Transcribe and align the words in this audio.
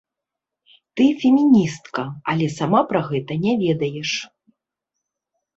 Ты 0.99 1.05
феміністка, 1.23 2.03
але 2.33 2.47
сама 2.57 2.81
пра 2.93 3.01
гэта 3.11 3.39
не 3.45 3.53
ведаеш! 3.63 4.15